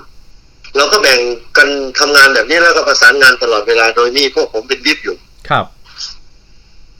[0.78, 1.20] เราก็แบ่ง
[1.58, 5.16] กันทำงานแบบนี้แล้วก็ประสานงานตลอดเวลาโดยมีพวกผมเป็นวิบอยู่
[5.50, 5.66] ครับ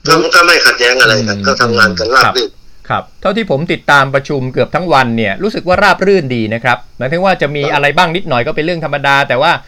[0.08, 2.52] ก็ก็ไม่ขัดแย้งอะไรกันอืมก็ทำงานกันราบครับรื่น
[2.90, 9.64] ครับ เท่าที่ผมติดตามประชุมเกือบทั้งวันเนี่ย รู้สึกว่าราบรื่นดีนะครับหมายถึงว่าจะมีอะไรบ้างนิดหน่อยก็เป็นเรื่องธรรมดา แต่ว่าเอ่อ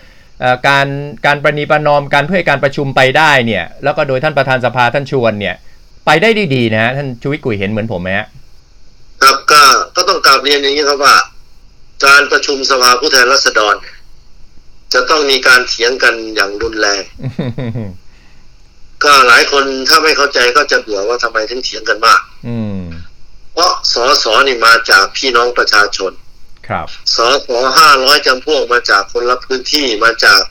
[0.68, 0.88] การ
[1.26, 5.56] การประนีประนอมการเพื่อให้การประชุมไปได้เนี่ยแล้วก็โดยท่านประธานสภาท่านชวนเนี่ย
[6.06, 8.28] ไปได้ดีๆนะฮะท่านชูวิทย์กุยเห็นเหมือนผมไหมฮะ
[9.24, 9.62] ครับก็
[9.96, 11.16] ก็ต้องกราบเรียนอย่างนี้ครับว่า
[12.06, 13.96] การประชุมสภาผู้แทนราษฎรเนี่ย
[14.94, 17.04] จะต้องมีการเถียงกันอย่างรุนแรง
[19.04, 22.82] ก็หลายคนถ้าไม่เข้าใจก็จะเบื่อว่าทำไมถึงเถียงกันมาก อืม
[23.54, 26.12] เพราะสอสอนี่มาจากพี่น้องประชาชน
[26.70, 30.42] ครับสอสอห้าร้อยจำพวกมาจากคนละพื้นที่มาจาก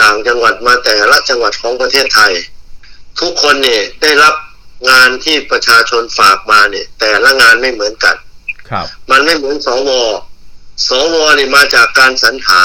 [0.00, 2.32] ต่างจังหวัดมาแต่ละจังหวัดของประเทศไทย
[3.20, 4.34] ทุกคนเนี่ยได้รับ
[4.90, 8.16] งานที่ประชาชนฝากมาเนี่ย แต่ละงานไม่เหมือนกัน
[8.70, 9.90] ครับ มันไม่เหมือนสว
[10.88, 12.62] สวนี่มาจากการสรรหา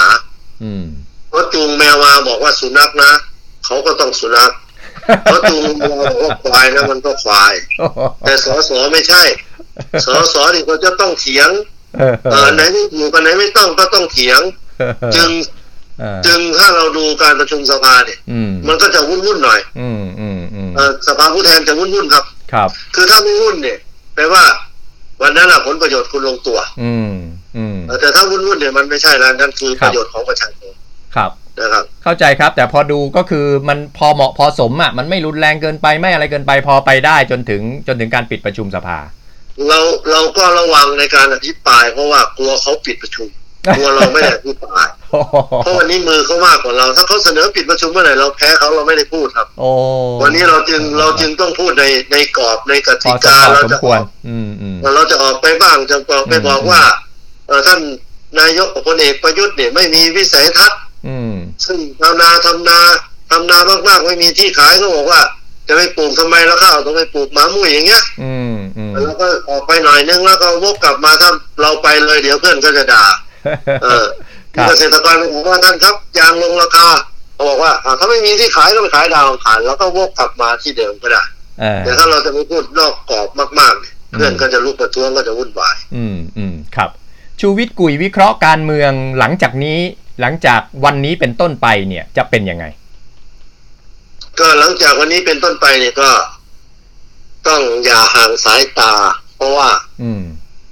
[0.64, 0.86] อืม
[1.30, 3.12] เพราะจูงแมวมาบอกว่าสุนัขนะ
[3.66, 4.52] เขาก็ต้องสุนัข
[5.24, 7.54] เพราะจูงแมวบอกว่าควายนะมันก็ควาย
[8.26, 9.24] แต่สสไม่ใช่
[10.06, 11.50] สสนี่เขาจะต้องเถียง
[11.98, 14.42] เออเออไหนไม่อยู่กันไหนไม่ต้องก็ต้องเถียง
[15.16, 15.30] จึง
[16.00, 23.78] เออจึงถ้าเราดูการประชุมสภาเนี่ยอืมมันก็จะวุ่นวุ่นๆหน่อย อืมอืมอืมเออสภาผู้แทนจะวุ่นวุ่นๆครับ ครับ คือถ้าไม่วุ่นเนี่ย
[24.16, 24.44] แปลว่า
[25.22, 27.12] วันนั้นอะผลประโยชน์คุณลงตัว อืม
[27.58, 30.74] อืมเออแต่ถ้าวุ่นวุ่นๆเนี่ยมันไม่ใช่แล้วนั่นคือครัปบระโยชน์ของประชาชน
[31.16, 38.98] ครับนะครับ เข้าใจครับ แต่พอดูก็คือมันพอเหมาะพอสมอะมันไม่รุนแรงเกินไปไม่อะไรเกินไปพอไปได้จนถึงจนถึงการปิดประชุมสภา
[39.68, 39.80] เรา
[40.12, 43.30] เราก็ระวังในการอภิปราย เพราะว่ากลัวเขาปิดประชุม
[43.78, 49.70] กลัวเราไม่ได้อภิปรายโอ้โหเพราะวันนี้มือเขามากกว่าเรา ถ้าเขาเสนอปิดประชุมเมื่อไหร่เราแพ้เขาเราไม่ได้พูดครับโอ้
[50.22, 56.82] วันนี้เราจึงเราจึงต้องพูดในในกรอบในกพติอสมกาควรเราสมจะควรอืมอืมเราจะออกไปบ้างจะบอกไปอืมบอกว่า
[57.48, 57.80] เออท่าน
[58.40, 61.34] นายกพลเอกประยุทธ์เนี่ยไม่มีวิสัยทัศน์อืม
[61.66, 62.80] ซึ่งทำนาทำนา
[63.32, 65.22] ทำนามากๆไม่มีที่ขายก็บอกว่า
[65.68, 73.04] จะไปปลูกทำไมแล้วข้าวต้องไปปลูกหมามุ้ยอย่างเงี้ยอืมอืมแล้วก็ออกไปหน่อยนึงแล้วก็วกกลับมาถ้าเราไปเลยเดี๋ยวเพื่อนก็จะด่า
[73.84, 74.06] เออ
[74.56, 76.88] ครับเกษตรกรบอกว่าท่านครับยางลงราคา
[77.36, 81.24] เขาบอกว่าอ่าถ้าไม่มีที่ขายก็ไปขายดาวอังคารแล้วก็วกกลับมาที่เดิมก็ได้
[81.60, 86.90] เออแต่ถ้าเราจะไปพูดนอกกรอบมากๆเนี่ยเพื่อนก็จะลุกประท้วงก็จะวุ่นวาย อืมอืมครับ
[87.42, 89.80] ชูวิทย์กุยวิเคราะห์การเมืองหลังจากนี้
[90.22, 92.66] หลังจากวันนี้เป็นต้นไปเนี่ยจะเป็นยังไง
[94.40, 96.10] ก็หลังจากวันนี้เป็นต้นไปเนี่ยก็
[97.48, 98.94] ต้องอย่าห่างสายตา
[99.36, 99.70] เพราะว่า
[100.02, 100.24] อืม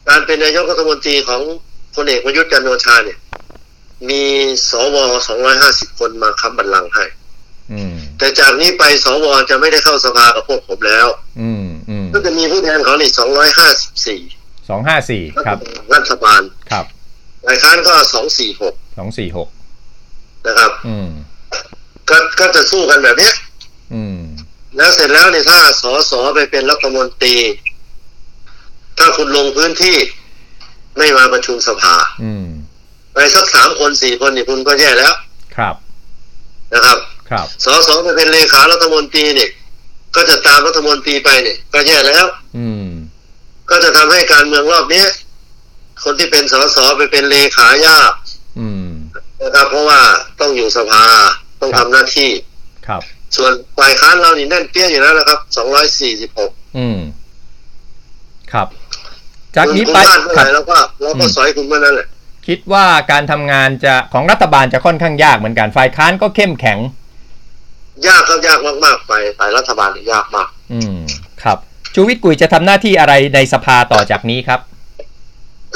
[0.08, 1.41] การเป็นนายกรัฐมนตรีของ
[1.95, 3.19] พลเอกประยุทธ์จันทร์โอชาเนี่ย
[4.10, 4.23] มี
[4.69, 4.97] สว
[5.47, 7.06] 250คนมาค้ำบัลลังก์ให้
[7.73, 11.08] อืมแต่จากนี้ไปสวจะไม่ได้เข้าสภากับพวกผมแล้ว
[11.41, 15.58] อืมอืมก็จะมีผู้แทนของอีก254สองห้าสี่ครับ
[15.93, 16.86] รัฐบาลครับ
[17.45, 19.49] ฝ่ายค้านก็246สองสี่หก
[20.45, 21.10] นะครับ อืม
[22.10, 23.55] ก็ก็จะสู้กันแบบเนี้ยอืม
[24.78, 27.36] แล้วเสร็จแล้วเนี่ยถ้าสสไปเป็นรัฐมนตรี
[28.98, 29.98] ถ้าคุณลงพื้นที่
[30.98, 32.48] ไม่มาประชุมสภาอืม
[33.13, 35.13] ไปสักสามคนสี่คนนี่คุณก็แย่แล้ว
[35.56, 35.76] ครับ
[36.74, 36.98] นะครับ
[37.30, 39.50] ครับสสไปเป็นเลขารัฐมนตรีเนี่ย
[40.15, 42.26] ก็จะตามรัฐมนตรีไปเนี่ยก็แย่แล้ว
[42.58, 42.88] อืม
[43.69, 45.08] ก็จะทำให้การเมืองรอบเนี้ย
[46.04, 48.12] คนที่เป็นสสไปเป็นเลขายาก
[48.60, 48.88] อืม
[49.41, 50.02] นะครับเพราะว่า
[50.39, 51.06] ต้องอยู่สภา
[51.62, 52.30] ต้องครับทำหน้าที่
[52.88, 53.02] ครับ
[53.36, 57.00] ส่วนฝ่ายค้านเรานี่แน่นเปี้ยอยู่แล้วนะครับสองร้อยสี่สิบหกอืม
[58.54, 58.67] ครับ
[59.56, 62.08] จากนี้คุณไปพลาดเมื่อคไหรับร่แล้วก็เราก็อืมสอยคุณเมื่อนั้นแหละ
[62.48, 66.80] คิดว่าการทำงานจะของรัฐบาลจะค่อนข้างยากเหมือนกันฝ่ายค้านก็เข้มแข็ง
[68.08, 70.98] ยากครับยากมากๆไปฝ่ายรัฐบาลเนี่ยยากมาก อืม
[71.43, 71.58] ครับ
[71.95, 74.60] ชูวิทย์กุยจะทำหน้าที่อะไรในสภาต่อจากนี้ครับ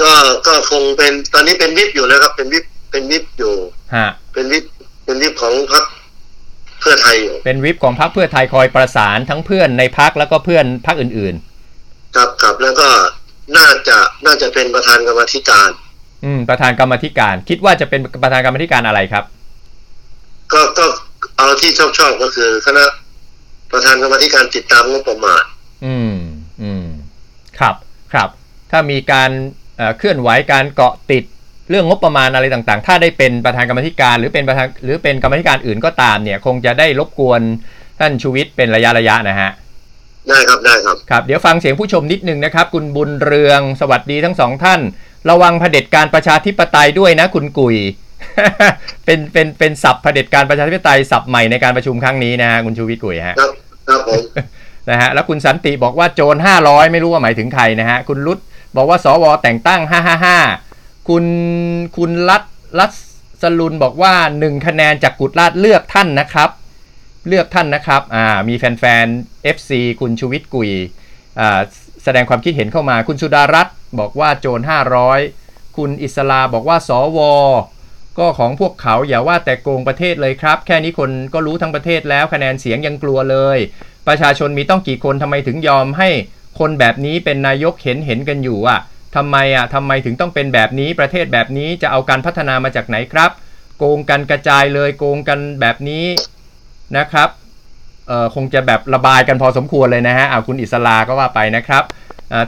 [0.01, 0.11] ก็
[0.47, 3.53] ก็คงเป็นตอนนี้เป็นวิปอยู่นะครับ เป็นวิปเป็นวิปอยู่
[3.95, 4.65] ฮะเป็นวิป
[5.05, 5.83] เป็นวิปของพรรค
[6.81, 11.35] เพื่อไทยอยู่เป็นวิปของพรรคเพื่อไทยคอยประสานทั้งเพื่อนในพรรคแล้วก็เพื่อนพรรคอื่น
[12.15, 12.87] ครับครับแล้วก็
[13.57, 19.23] น่าจะน่าจะเป็นประธานกรรมาธิการๆอืม ประธานกรรมาธิการ คิดว่าจะเป็นประธานกรรมาธิการอะไรครับ
[20.53, 20.85] ก็ก็
[21.37, 22.83] เอาที่ชอบชอบๆก็คือคณะ
[23.71, 25.43] ประธานกรรมาธิการติดตามงบประมาณ
[25.85, 26.15] อืม
[26.61, 26.87] อืม
[27.59, 27.75] ครับ
[28.13, 28.29] ครับ
[28.71, 29.31] ถ้ามีการ
[29.77, 31.23] เอ่อเคลื่อนไหวการเกาะติด
[31.69, 37.41] เรื่องงบประมาณอะไรต่างๆ ถ้าได้เป็นประธานกรรมาธิการ หรือเป็นประธานหรือเป็นกรรมาธิการอื่นก็ตามเนี่ย คงจะได้รบกวน
[37.99, 39.49] ท่านชูวิทย์เป็นระยะระยะนะฮะ
[40.29, 44.81] ได้ครับได้ครับครับ เดี๋ยวฟังเสียงผู้ชมนิดนึงนะครับ คุณบุญเรืองสวัสดีทั้งสองท่าน
[45.29, 47.77] ระวังเผด็จการประชาธิปไตยด้วยนะ คุณกุย
[49.05, 53.51] เป็นเป็นเป็นศัพท์เผด็จการประชาธิปไตยศัพท์ใหม่ในการประชุมครั้งนี้นะฮะคุณชูวิทย์กุยฮะครับ
[53.87, 54.21] ครับผม
[54.89, 58.39] นะฮะแล้วคุณสันติบอกว่าโจร500ไม่รู้ว่าหมายถึงใครนะฮะคุณรุต
[58.75, 60.68] บอกว่าสวแต่งตั้ง555
[61.09, 61.25] คุณ
[61.97, 62.43] คุณรัต
[62.79, 62.91] รัต
[63.41, 66.49] สลุนบอกว่า 1 คะแนนจากกุดลาดเลือกท่านนะครับ
[67.27, 70.71] เลือกท่านนะครับอ่ามีแฟนๆ FC คุณชูวิทย์กุย
[71.39, 71.59] อ่า
[72.03, 74.61] แสดงความคิดเห็นเข้ามา คุณสุดารัตน์บอกว่าโจร
[75.19, 77.19] 500 คุณอิสลาบอกว่าสว
[78.17, 83.57] ก็ของพวกเขาอย่าว่าแต่โกงประเทศเลยครับ แค่นี้คนก็รู้ทั้งประเทศแล้วคะแนนเสียงยังกลัวเลย
[84.07, 86.09] ประชาชนมีต้องกี่คนทำไมถึงยอมให้
[86.59, 88.79] คนแบบนี้เป็นนายกเห็นเห็นกันอยู่อะ
[89.15, 93.31] ทำไมอะทำไมถึงต้องเป็นแบบนี้ประเทศแบบนี้จะเอาการพัฒนามาจากไหนครับ
[93.77, 96.05] โกงกันกระจายเลยโกงกันแบบนี้
[96.97, 97.29] นะครับ
[98.07, 101.83] เอ่อคงจะแบบระบายกันพอสมควรเลยนะฮะเอาคุณอิสลาก็ว่าไปนะครับ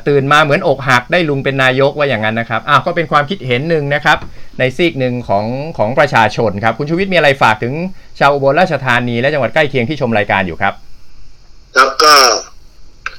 [0.08, 4.18] ตื่นมาเหมือนอกหักได้ลุงเป็นนายกว่าอย่างนั้นนะครับอ้าวก็เป็นความคิดเห็นหนึ่งนะครับ
[4.60, 5.46] ในซีกหนึ่งของ
[5.78, 7.74] ของประชาชนครับ คุณชูวิทย์มีอะไรฝากถึง
[8.20, 10.74] ชาวอุบลราชธานีและจังหวัดใกล้เคียงที่ชมรายการอยู่ครับ
[11.76, 12.14] ครับก็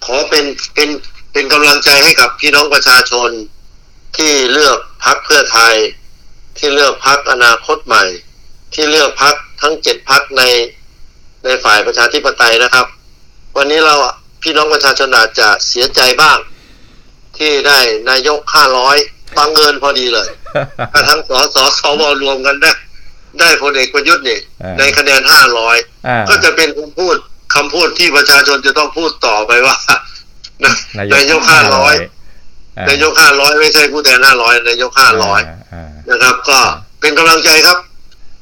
[0.04, 0.88] ขอเป็นเป็น
[1.32, 3.30] เป็นกำลังใจให้กับพี่น้องประชาชน
[4.16, 5.74] ที่เลือกพักเพื่อไทย
[6.58, 8.04] ที่เลือกพักอนาคตใหม่
[8.74, 10.42] ที่เลือกพักทั้งเจ็ดพักใน
[11.44, 12.86] ในฝ่ายประชาธิปไตยนะครับ
[13.56, 13.94] วันนี้เรา
[14.42, 16.38] พี่น้องประชาชนอาจจะเสียใจบ้าง
[17.36, 17.78] ที่ได้
[18.10, 18.96] นายกห้าร้อย
[19.36, 20.28] บังเอิญพอดีเลย
[20.92, 22.72] ถ้าทั้งสสสวรวมกันได้
[23.40, 27.16] ได้พลเอกประยุทธ์นี่อ่าในคะแนนห้าร้อยอ่าก็จะเป็นคำพูด
[27.54, 29.76] คำพูดที่ประชาชนจะต้องพูดต่อไปว่า
[30.98, 31.94] นายกห้าร้อย
[32.88, 36.58] นายกห้าร้อยไม่ใช่ผู้แทนห้าร้อยนายกห้าร้อยานะครับ ก็
[37.00, 37.78] เป็นกำลังใจครับ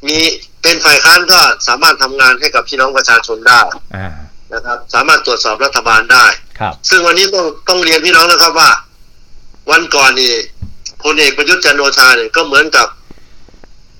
[0.06, 0.18] มี
[0.62, 3.60] เป็นฝ่ายค้านก็สามารถทำงานให้กับพี่น้องประชาชนได้
[3.96, 4.08] อ่า
[4.52, 6.26] นะครับ สามารถตรวจสอบรัฐบาลได้
[6.60, 8.70] ครับ ซึ่งวันนี้ต้องต้องเรียนพี่น้องนะครับว่า
[9.70, 10.34] วันก่อนนี่
[11.02, 12.88] พลเอกประยุทธ์จันทร์โอชาเนี่ยก็เหมือนกับ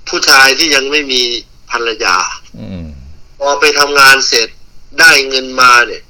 [0.08, 1.22] ผู้ชายที่ยังไม่มี
[1.70, 2.16] ภรรยา
[2.60, 2.84] อืม
[3.38, 4.48] พอไปทำงานเสร็จ
[5.00, 6.09] ได้เงินมาเนี่ยอืม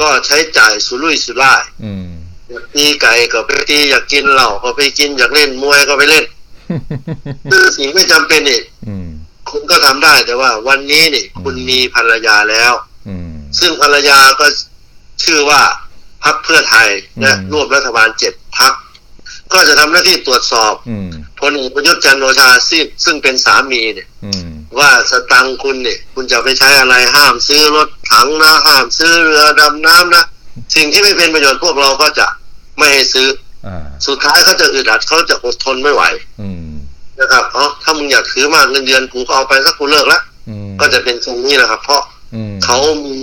[0.00, 2.08] ก็ใช้จ่ายสุรุ่ยสุร่ายอืม
[2.50, 6.24] อยากตีไก่ก็ไปตีอยากกินเหล้าก็ไปกินอยากเล่นมวยก็ไปเล่น
[7.50, 9.08] ซึ่งสิ่งไม่จำเป็นนี่อืม
[9.50, 12.72] คุณก็ทำได้แต่ว่า วันนี้นี่คุณมีภรรยาแล้ว
[13.08, 14.46] อืมซึ่งภรรยาก็
[15.24, 15.60] ชื่อว่า
[16.24, 16.88] พักเพื่อไทย
[17.20, 18.72] และอืมร่วมรัฐบาลเจ็ดพัก
[19.52, 21.08] ก็จะทำหน้าที่ตรวจสอบอืม
[21.40, 30.24] พลเอกประยุทธ์จันทร์โอชาซึ่งซึ่งเป็นสามีเนี่ยอืมว่าสตังค์คุณเนี่ย คุณจะไปใช้อะไรห้ามซื้อรถถังนะห้ามซื้อเรือดำน้ำนะ
[30.74, 32.26] สิ่งที่ไม่เป็นประโยชน์พวกเราก็จะ
[32.78, 33.28] ไม่ให้ซื้อ
[33.66, 36.02] อ่าสุดท้ายเขาจะอึดอัดเขาจะอดทนไม่ไหว
[36.40, 36.72] อืม
[37.18, 42.02] นะครับเอ๋อถ้ามึงอยากถือมากเงินเดือนกูก็เอาไปสักกูเลิกละอืมก็จะเป็นตรงนี้นะครับ เพราะ
[42.34, 43.16] อืมเขามี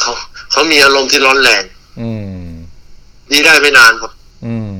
[0.00, 0.12] เขา
[0.50, 1.62] เขามีอารมณ์ที่ร้อนแรง
[2.00, 2.10] อื
[2.42, 2.46] ม
[3.30, 4.12] ดีได้ไม่นานครับ
[4.46, 4.73] อืม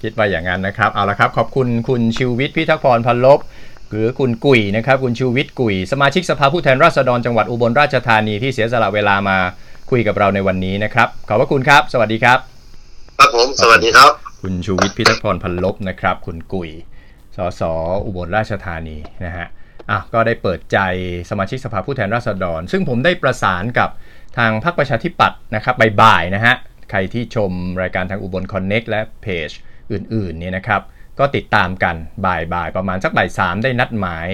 [0.00, 3.38] ครับคิดว่าอย่างนั้นนะครับ เอาละครับ ขอบคุณคุณชิววิทย์พิทักษ์พรพันลบ
[3.90, 9.36] หรือคุณกุยนะครับ คุณชิววิทย์กุย สมาชิกสภาผู้แทนราษฎรจังหวัดอุบลราชธานีที่เสียสละเวลามา
[9.90, 12.38] คุยกับเราในวันนี้นะครับ ขอบพระคุณครับ สวัสดีครับ
[13.18, 14.10] ครับผม สวัสดีครับ
[14.42, 16.70] คุณชูวิทย์พิทักษ์พรพันลบนะครับ คุณกุย
[17.36, 17.62] สส
[18.06, 19.46] อุบลราชธานีนะฮะ
[19.90, 20.78] อะก็ได้เปิดใจ
[21.30, 23.90] สมาชิกสภาผู้แทนราษฎร ซึ่งผมได้ประสานกับ
[24.38, 26.54] ทางพรรคประชาธิปัตย์นะครับบ่ายๆนะฮะ
[26.90, 27.50] ใครที่ชม
[27.82, 29.50] รายการทางอุบลคอนเน็กและเพจ
[29.92, 30.82] อื่นๆเนี่ยนะครับ
[31.18, 34.28] ก็ติดตามกันบ่ายๆ ประมาณสักบ่ายสามได้นัดหมาย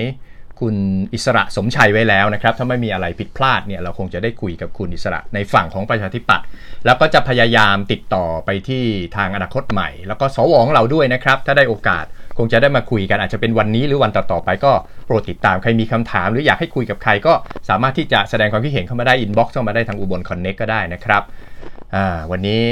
[0.63, 0.77] คุณ
[1.15, 6.47] อิสระสมชัยไว้แล้วนะครับ ถ้าไม่มีอะไรผิดพลาดเนี่ยเราคงจะได้คุยกับคุณอิสระในฝั่งของประชาธิปัตย์
[6.87, 8.85] แล้วก็จะพยายามติดต่อไปที่
[9.17, 12.05] ทางอนาคตใหม่ แล้วก็สวของเราด้วยนะครับ ถ้าได้โอกาส
[12.39, 14.73] คงจะได้มาคุยกันอาจจะเป็นวันนี้หรือวันต่อๆไปก็
[15.07, 17.33] โปรดติดตามใครมีคำถาม หรืออยากให้คุยกับใครก็
[17.69, 21.23] สามารถที่จะแสดงความคิดเห็นเข้ามาได้ inbox เข้ามาได้ทางอุบล Connect ก็ได้นะครับ
[22.31, 22.63] วันนี้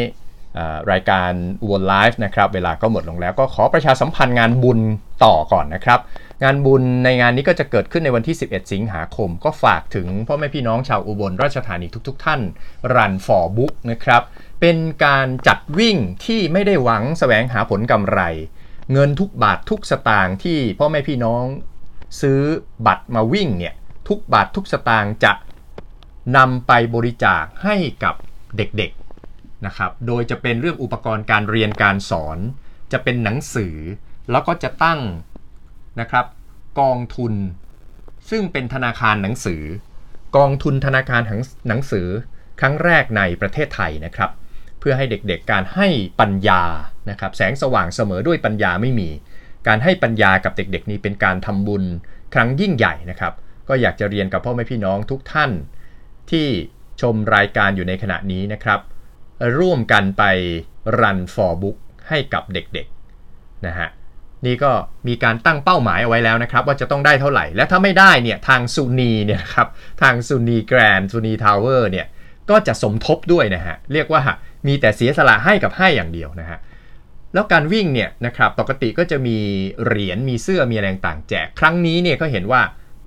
[0.93, 1.31] รายการ
[1.62, 4.79] อุบลไลฟ์นะครับเวลาก็หมดลงแล้วก็ขอประชาสัมพันธ์งานบุญ
[5.25, 6.01] ต่อก่อนนะครับ
[6.45, 12.40] งานบุญในงานนี้ก็จะเกิดขึ้นในวันที่ 11 สิงหาคม ก็ฝากถึงพ่อแม่พี่น้องชาวอุบลราชธานีทุก ๆ ท่าน
[12.95, 14.23] รันฟอร์บุ๊กนะครับ
[14.61, 18.21] เป็นการจัดวิ่งที่ไม่ได้หวังแสวงหาผลกำไร
[18.93, 21.45] เงินทุกบาททุกสตางค์ที่พ่อแม่พี่น้อง
[22.21, 22.40] ซื้อ
[22.87, 23.75] บัตรมาวิ่งเนี่ย
[24.09, 25.33] ทุกบาททุกสตางค์จะ
[26.37, 28.14] นำไปบริจาคให้กับ
[28.57, 29.04] เด็กๆ
[29.66, 32.38] นะครับ โดยจะเป็นเรื่องอุปกรณ์การเรียนการสอน
[32.92, 33.77] จะเป็นหนังสือ
[34.31, 35.00] แล้วก็จะตั้ง
[36.00, 36.27] นะครับ
[36.81, 37.35] กองทุน
[38.31, 39.62] ซึ่งเป็นธนาคารหนังสือ
[40.37, 41.22] กองทุนธนาคาร
[41.68, 42.09] หนังสือ
[42.61, 44.31] ครั้งแรกในประเทศไทยนะครับ
[44.79, 45.88] เพื่อให้เด็กๆ การให้
[46.20, 46.62] ปัญญา
[47.11, 49.09] นะครับแสงสว่างเสมอด้วยปัญญาไม่มี
[49.66, 51.85] การให้ปัญญากับเด็กๆ นี้เป็นการทำบุญ
[52.35, 53.35] ครั้งยิ่งใหญ่นะครับ
[53.68, 55.50] ก็อยากจะเรียนกับพ่อแม่พี่น้องทุกท่าน
[56.31, 56.46] ที่
[57.00, 58.81] ชมรายการอยู่ในขณะนี้นะครับ
[59.59, 60.22] ร่วมกันไป
[61.00, 61.76] run for book
[62.09, 63.88] ให้กับเด็กๆนะฮะ
[64.46, 64.72] นี่ก็
[65.09, 69.68] มีการตั้งเป้าหมายเอาไว้แล้วนะครับ ว่าจะต้องได้เท่าไหร่ และถ้าไม่ได้เนี่ยทางสุนีย์เนี่ยครับ
[70.02, 72.07] ทางสุนีย์แกรนด์สุนีย์ทาวเวอร์เนี่ย
[72.50, 74.22] ก็จะสมทบด้วยนะฮะเรียกว่า
[74.66, 76.59] มีแต่เสียสละให้กับให้อย่างเดียวนะฮะ
[77.35, 79.38] แล้วการวิ่งเนี่ยนะครับปกติก็จะมี
[79.85, 82.62] เหรียญมีเสื้อมีอะไรต่างแจก ครั้งนี้เนี่ยก็เห็นว่า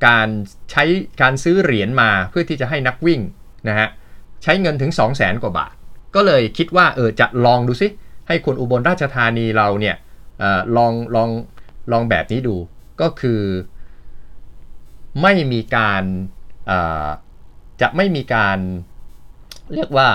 [0.08, 0.28] การ
[0.72, 0.84] ใช้
[1.22, 3.22] การซื้อเหรียญมาเพื่อที่จะให้นักวิ่ง
[3.70, 3.88] นะฮะ
[4.44, 5.74] ใช้เงินถึง 2 0 0 0 0 0กว่าบาท
[6.16, 7.88] ก็เลยคิดว่าเออจะลองดูซิ
[8.28, 9.96] ให้คนอุบลราชธานีเราเนี่ย
[10.42, 11.30] ออลองลอง
[11.92, 12.56] ลองแบบนี้ดู
[13.02, 13.42] ก็คือ
[15.22, 16.04] ไม่มีการ
[17.82, 18.58] จะไม่มีการ
[19.74, 20.10] เรียกว่า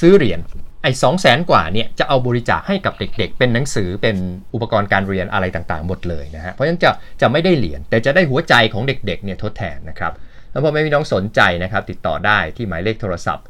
[0.00, 0.40] ซื้อเหรียญ
[0.82, 4.16] ไอ้สองแสนกว่าเนี่ยจะเอาบริจาคให้กับเด็ก ๆ เป็นหนังสือเป็น
[4.54, 6.90] อุปกรณ์การเรียนอะไรต่างๆหมดเลยนะฮะเพราะฉะนั้นจะ
[7.20, 10.12] จะไม่ได้เหรียญแต่จะได้หัวใจของเด็กๆเนี่ยทดแทนนะครับ
[10.50, 13.44] แล้วพ่อแม่พี่น้องสนใจนะครับติดต่อได้ที่หมายเลขโทรศัพท์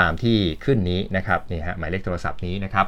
[0.00, 2.86] ตามที่ขึ้นนี้นะครับนี่ฮะหมายเลขโทรศัพท์นี้นะครับ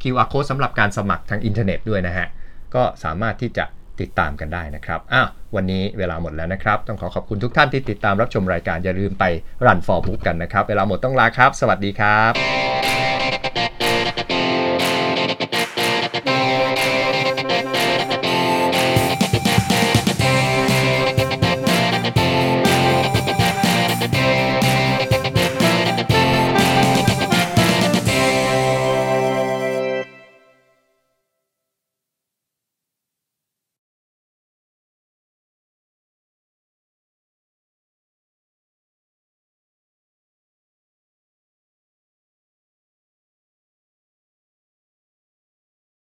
[0.03, 2.27] QR code สำหรับการสมัครทางอินเทอร์เน็ตด้วยนะฮะ
[2.75, 3.65] ก็สามารถที่จะ
[4.01, 9.25] ติดตามกันได้นะครับ อ้าว วันนี้เวลาหมดแล้วนะครับ ต้องขอขอบคุณทุกท่านที่ติดตามรับชมรายการ อย่าลืมไป
[9.67, 12.33] รันฟอร์บุ๊กกันนะครับ เวลาหมดต้องลาครับ สวัสดีครับ